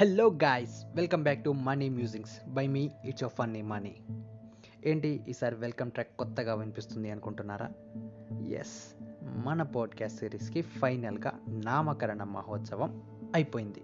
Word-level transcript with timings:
Hello 0.00 0.26
guys 0.26 0.84
welcome 0.94 1.22
back 1.22 1.44
to 1.44 1.50
money 1.50 1.88
musics 1.88 2.48
by 2.48 2.66
me 2.66 2.90
it's 3.04 3.24
of 3.24 3.34
funny 3.34 3.62
money 3.62 3.96
ఏంటి 4.86 5.20
ఈసారి 5.28 5.56
welcome 5.56 5.90
track 5.90 6.16
కొత్తగా 6.18 6.54
వినిపిస్తుంది 6.54 7.10
అనుకుంటున్నారా? 7.10 7.70
ఎస్ 8.48 8.94
మన 9.44 9.62
పాడ్కాస్ట్ 9.62 10.18
సిరీస్కి 10.18 10.62
ఫైనల్గా 10.62 11.32
నామకరణ 11.48 12.22
మహోత్సవం 12.22 13.02
అయిపోయింది. 13.34 13.82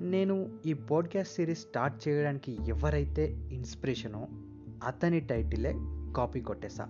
నేను 0.00 0.58
ఈ 0.66 0.72
పాడ్కాస్ట్ 0.72 1.34
సిరీస్ 1.34 1.60
స్టార్ట్ 1.60 2.08
చేయడానికి 2.08 2.58
ఎవరైతే 2.68 3.26
ఇన్స్పిరేషనో 3.52 4.28
అతని 4.86 5.20
టైటిలే 5.20 5.74
కాపీ 6.16 6.40
కొట్టేసా 6.40 6.88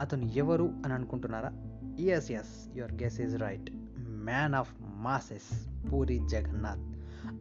అతను 0.00 0.24
ఎవరు 0.24 0.64
అని 0.84 0.92
అనుకుంటున్నారా? 0.92 1.52
Yes 2.00 2.30
yes 2.30 2.76
your 2.76 2.92
guess 2.92 3.20
is 3.20 3.38
right 3.38 3.70
man 4.00 4.54
of 4.54 4.74
masses 4.94 5.66
Puri 5.92 6.20
Jagannadh 6.30 6.95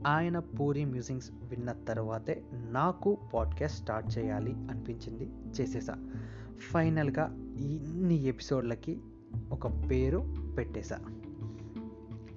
ఆయన 0.05 0.39
పూరి 0.39 0.85
మ్యూజిక్స్ 0.85 1.31
విన్న 1.43 1.71
తర్వాతే 1.71 2.43
నాకు 2.53 3.17
పాడ్కాస్ట్ 3.33 3.81
స్టార్ట్ 3.81 4.17
చేయాలి 4.17 4.53
అనిపించింది 4.53 5.29
చేసేసా. 5.61 5.95
ఫైనల్గా 6.71 7.23
ఇన్ని 7.57 8.23
ఎపిసోడ్లకి 8.23 8.99
ఒక 9.51 9.67
పేరు 9.67 10.35
పెట్టేశా 10.57 10.99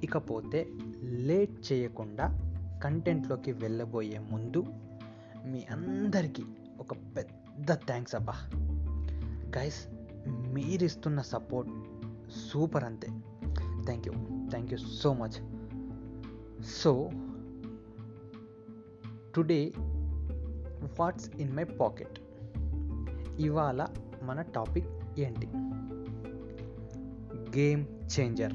ఇకపోతే 0.05 0.69
లేట్ 1.03 1.73
చేయకుండా 1.73 2.53
కంటెంట్లోకి 2.85 3.53
వెళ్ళబోయే 3.53 4.19
ముందు 4.19 4.65
మీ 5.47 5.65
అందరికీ 5.71 6.45
ఒక 6.81 6.93
పెద్ద 6.93 7.73
థ్యాంక్స్ 7.73 8.15
అబ్బా. 8.15 8.35
గైస్ 9.57 9.89
మీరిస్తున్న 10.29 11.21
సపోర్ట్ 11.21 11.71
సూపర్ 12.51 12.85
అంతే. 12.85 13.09
Thank 13.85 14.09
you 14.09 14.15
thank 14.51 14.73
you 14.73 14.79
so 14.79 15.15
much 15.15 15.49
so 16.65 17.11
today 19.35 19.73
what's 21.01 21.31
in 21.37 21.53
my 21.53 21.65
pocket 21.65 22.21
ఇవాళ 23.41 23.87
మన 24.23 24.43
టాపిక్ 24.43 24.87
ఏంటి? 25.19 25.47
గేమ్ 27.59 27.85
చేంజర్ 28.21 28.53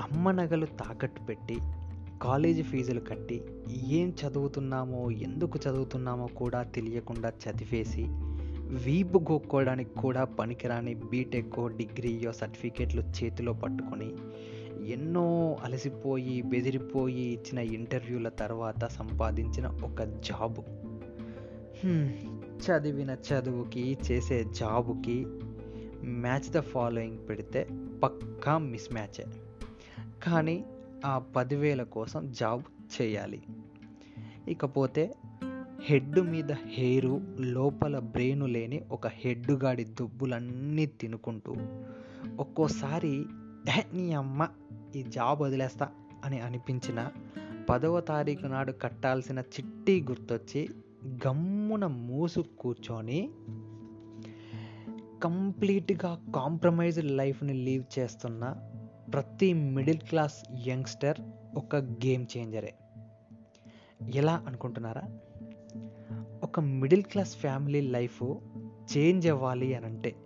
అమ్మ 0.00 0.30
నగలు 0.30 0.66
తాకట్టు 0.66 1.22
పెట్టి 1.22 1.58
కాలేజీ 2.22 2.62
ఫీజులు 2.62 3.00
కట్టి 3.00 3.42
ఏం 3.86 4.14
చదువుతున్నామో 4.24 5.10
ఎందుకు 5.10 5.58
చదువుతున్నామో 5.68 6.26
కూడా 6.26 6.62
తెలియకుండా 6.62 7.28
చదివేసి 7.28 8.04
వీపు 8.84 9.18
గోక్కోవడానికి 9.18 9.94
కూడా 9.94 10.24
పనికిరాని 10.24 10.94
బీటెక్ 10.94 11.76
డిగ్రీయో 11.76 12.32
సర్టిఫికేట్లు 12.32 13.02
చేతిలో 13.02 13.52
పట్టుకొని 13.52 14.12
ఎన్నో 14.88 15.56
అలసిపోయి 15.62 16.42
బెదిరిపోయి 16.42 17.22
ఇచ్చిన 17.22 17.58
ఇంటర్వ్యూల 17.58 18.28
తర్వాత 18.28 18.84
సంపాదించిన 18.84 19.66
ఒక 19.66 20.02
జాబు. 20.02 20.64
చదివిన 22.64 23.10
చదువుకి 23.10 23.98
చేసే 24.12 24.44
జాబుకి 24.44 25.26
మ్యాచ్ 26.04 26.50
ద 26.50 26.60
ఫాలోయింగ్ 26.60 27.18
పెడితే 27.28 27.68
పక్కా 28.02 28.58
మిస్ 28.58 28.92
మ్యాచే. 28.92 29.26
కానీ 30.22 30.64
ఆ 31.04 31.18
పదివేల 31.18 31.82
కోసం 31.82 32.32
జాబ్ 32.32 32.62
చేయాలి. 33.00 33.42
ఇకపోతే 34.48 35.14
హెడ్ 35.82 36.20
మీద 36.20 36.52
హెయిరు 36.52 37.20
లోపల 37.40 37.98
బ్రెయిన్ 37.98 38.48
లేని 38.48 38.82
ఒక 38.90 39.06
హెడ్డుగాడి 39.06 39.84
దుబ్బులన్నీ 39.84 40.86
తినుకుంటూ 40.86 41.56
ఒక్కోసారి 42.38 43.24
నీ 43.92 44.12
అమ్మ 44.12 44.48
ఈ 44.96 45.02
జాబ్ 45.02 45.40
వదిలేస్తా 45.40 45.88
అని 46.24 46.40
అనిపించిన 46.40 47.10
పదవ 47.68 48.00
తారీఖు 48.00 48.46
నాడు 48.46 48.72
కట్టాల్సిన 48.72 49.38
చిట్టి 49.38 50.00
గుర్తొచ్చి 50.00 50.68
గమ్మున 51.06 51.86
మూసు 51.86 52.40
కూర్చొని 52.40 53.30
కంప్లీట్గా 55.22 56.20
కాంప్రమైజ్డ్ 56.34 57.10
లైఫ్ని 57.10 57.52
లీవ్ 57.52 57.98
చేస్తున్న 57.98 58.56
ప్రతి 59.12 59.52
మిడిల్ 59.52 59.98
క్లాస్ 59.98 60.68
యంగ్స్టర్ 60.68 61.16
ఒక 61.54 61.76
గేమ్ 61.76 62.26
చేంజరే. 62.36 62.74
ఎలా 64.14 64.44
అనుకుంటున్నారా? 64.46 65.02
ఒక 66.42 66.60
middle 66.60 67.02
class 67.02 67.36
family 67.36 67.80
life 67.80 68.22
change 68.96 69.26
అవ్వాలి 69.26 69.74
అనంటే 69.74 70.16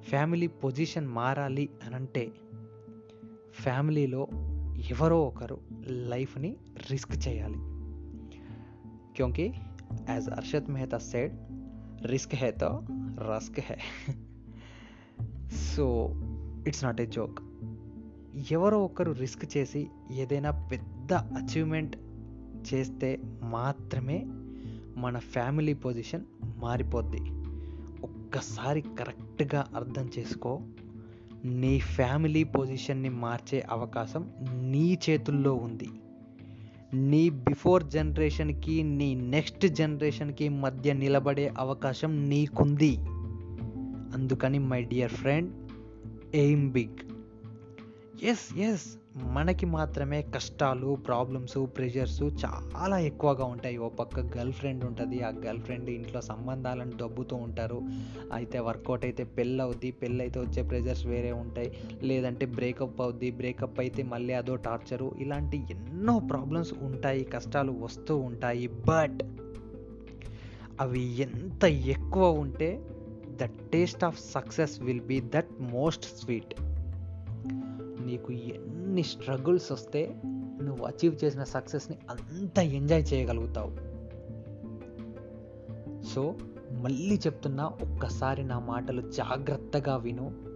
ఫ్యామిలీ 0.00 0.46
పొజిషన్ 0.46 1.06
మారాలి 1.06 1.68
అనంటే 1.86 2.28
ఫ్యామిలీలో 3.54 4.28
ఎవరో 4.90 5.22
ఒకరు 5.24 5.60
లైఫ్ని 5.88 6.56
రిస్క్ 6.90 7.28
చేయాలి. 7.28 7.58
క్योंकि 9.16 9.52
as 10.10 10.30
Arshad 10.30 10.70
Mehta 10.70 10.98
said 10.98 11.36
risk 12.06 12.34
హే 12.34 12.50
తో 12.50 12.82
rusk 13.18 13.60
hey 13.60 13.78
so 15.50 16.14
it's 16.66 16.84
not 16.84 17.00
a 17.00 17.06
joke 17.06 17.38
ఎవరో 18.52 18.84
ఒకరు 18.84 19.12
రిస్క్ 19.12 19.56
చేసి 19.56 19.88
ఏదైనా 20.10 20.50
పెద్ద 20.50 21.12
అచీవ్మెంట్ 21.12 21.96
చేస్తే 22.74 23.18
మాత్రమే 23.42 24.26
మన 24.96 25.18
ఫ్యామిలీ 25.18 25.74
పొజిషన్ 25.74 26.24
మారిపోద్ది. 26.56 27.20
ఒక్కసారి 28.02 28.80
కరెక్ట్గా 28.80 29.68
అర్థం 29.74 30.10
చేసుకో. 30.18 30.60
నీ 31.44 31.78
ఫ్యామిలీ 31.78 32.44
పొజిషన్ని 32.44 33.08
మార్చే 33.08 33.66
అవకాశం 33.70 34.30
నీ 34.54 34.98
చేతుల్లో 35.10 35.54
ఉంది. 35.54 35.88
నీ 36.94 37.30
బిఫోర్ 37.30 37.84
జనరేషన్కి 37.84 38.82
నీ 38.82 39.14
నెక్స్ట్ 39.14 39.66
జనరేషన్కి 39.66 40.48
మధ్య 40.48 40.92
నిలబడే 40.92 41.52
అవకాశం 41.58 42.28
నీకుంది. 42.28 42.96
అందుకని 44.14 44.58
my 44.58 44.82
dear 44.82 45.12
friend 45.12 45.52
aim 46.34 46.72
big. 46.72 47.12
Yes 48.24 48.58
yes. 48.58 48.99
మనకి 49.24 49.66
మాత్రమే 49.66 50.22
కష్టాలు 50.22 50.94
ప్రాబ్లమ్స్ 50.94 51.58
ప్రెషర్స్ 51.76 52.22
చాలా 52.22 52.98
ఎక్కువగా 52.98 53.44
ఉంటాయి. 53.44 53.78
ఓ 53.78 53.88
పక్క 53.88 54.20
గర్ల్ 54.20 54.52
ఫ్రెండ్ 54.52 54.84
ఉంటుంది 54.84 55.22
ఆ 55.22 55.28
గర్ల్ 55.28 55.60
ఫ్రెండ్ 55.60 55.90
ఇంట్లో 55.90 56.20
సంబంధాలను 56.20 56.96
దబ్బుతూ 56.96 57.36
ఉంటారు. 57.36 57.82
అయితే 58.32 58.58
వర్కౌట్ 58.58 59.04
అయితే 59.04 59.24
పెళ్ళి 59.24 59.62
అవుద్ది 59.62 59.90
పెళ్ళి 59.90 60.20
అయితే 60.20 60.40
వచ్చే 60.40 60.62
ప్రెషర్స్ 60.62 61.06
వేరే 61.06 61.32
ఉంటాయి. 61.32 61.72
లేదంటే 62.02 62.46
బ్రేకప్ 62.46 63.00
అవుద్ది 63.00 63.30
బ్రేకప్ 63.30 63.80
అయితే 63.80 64.02
మళ్ళీ 64.02 64.34
అదో 64.34 64.56
టార్చరు 64.56 65.14
ఇలాంటి 65.18 65.66
ఎన్నో 65.70 66.18
ప్రాబ్లమ్స్ 66.18 66.74
ఉంటాయి 66.82 67.24
కష్టాలు 67.24 67.72
వస్తూ 67.72 68.16
ఉంటాయి. 68.16 68.66
బట్ 68.66 69.22
అవి 70.80 71.00
ఎంత 71.00 71.64
ఎక్కువ 71.64 72.30
ఉంటే 72.30 72.80
the 73.42 73.42
taste 73.42 74.04
of 74.04 74.32
success 74.32 74.82
will 74.82 75.00
be 75.00 75.20
that 75.20 75.48
most 75.60 76.04
sweet 76.04 76.54
నీకు 78.06 78.32
ఎన్ని 78.32 79.02
స్ట్రగుల్స్ 79.02 79.72
వస్తే 79.72 80.22
నువ్వు 80.62 80.84
అచీవ్ 80.84 81.24
చేసిన 81.24 81.44
సక్సెస్ని 81.44 81.98
అంత 82.10 82.58
ఎంజాయ్ 82.58 83.04
చేయగలుగుతావు. 83.12 83.90
సో 86.02 86.34
మళ్ళీ 86.72 87.16
చెప్తున్నా 87.16 87.66
ఒక్కసారి 87.66 88.42
నా 88.42 88.58
మాటలు 88.58 89.10
జాగ్రత్తగా 89.10 89.96
విను. 89.96 90.50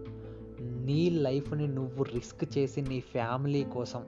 నీ 0.61 1.09
లైఫ్ని 1.09 1.67
నువ్వు 1.67 2.03
రిస్క్ 2.03 2.57
చేసి 2.57 2.81
నీ 2.81 2.99
ఫ్యామిలీ 2.99 3.63
కోసం 3.63 4.05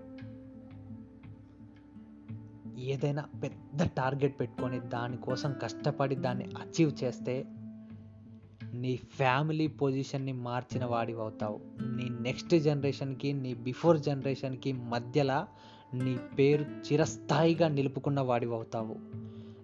ఏదైనా 2.78 3.26
పెద్ద 3.44 3.84
టార్గెట్ 3.84 4.40
పెట్టుకొని 4.40 4.80
దానికోసం 4.80 5.56
కష్టపడి 5.64 6.16
దాన్ని 6.16 6.46
అచీవ్ 6.46 7.04
చేస్తే 7.04 7.46
నీ 8.78 8.96
ఫ్యామిలీ 8.96 9.68
పొజిషన్ని 9.68 10.34
మార్చిన 10.34 10.86
వాడివి 10.86 11.20
అవుతావు 11.20 11.60
నీ 11.82 12.10
నెక్స్ట్ 12.22 12.56
జనరేషన్కి 12.56 13.34
నీ 13.34 13.54
బిఫోర్ 13.54 14.00
జనరేషన్కి 14.00 14.72
మధ్యలో 14.72 15.46
నీ 16.04 16.18
పేరు 16.40 16.64
చిరస్థాయిగా 16.64 17.68
నిలుపుకున్న 17.68 18.22
వాడివి 18.22 18.54
అవుతావు 18.54 18.96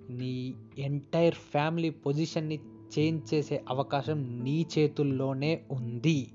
నీ 0.10 0.54
ఎంటైర్ 0.78 1.36
ఫ్యామిలీ 1.36 1.90
పొజిషన్ని 1.90 2.60
చేంజ్ 3.00 3.34
చేసే 3.34 3.64
అవకాశం 3.70 4.44
నీ 4.44 4.66
చేతుల్లోనే 4.78 5.64
ఉంది. 5.72 6.32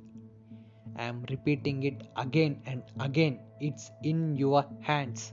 I'm 1.01 1.27
repeating 1.27 1.83
it 1.83 2.03
again 2.19 2.55
and 2.69 2.83
again. 3.03 3.37
It's 3.63 4.07
in 4.07 4.39
your 4.39 4.65
hands. 4.85 5.33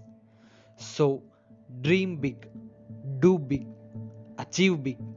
So 0.80 1.20
dream 1.72 2.18
big 2.18 2.60
do 3.20 3.38
big 3.38 3.66
achieve 4.40 4.78
big. 4.82 5.15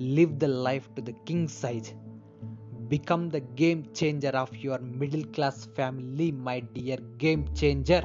Live 0.00 0.38
the 0.38 0.48
life 0.48 0.88
to 0.96 1.02
the 1.02 1.12
king 1.26 1.46
size. 1.46 1.92
Become 2.88 3.28
the 3.28 3.40
game 3.40 3.86
changer 3.92 4.30
of 4.30 4.56
your 4.56 4.78
middle 4.78 5.24
class 5.24 5.66
family 5.76 6.32
my 6.32 6.60
dear 6.60 6.96
game 7.18 7.46
changer. 7.54 8.02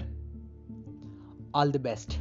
All 1.53 1.69
the 1.69 1.79
best 1.79 2.19